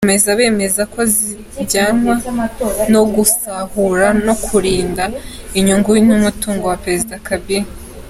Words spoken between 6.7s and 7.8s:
wa Perezida Kabila.